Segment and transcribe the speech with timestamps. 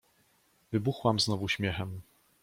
[0.71, 2.01] Wybuchłam znowu śmiechem.